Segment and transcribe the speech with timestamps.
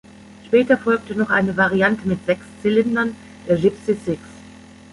[0.47, 3.15] Später folgte noch eine Variante mit sechs Zylindern,
[3.47, 4.19] der Gipsy Six.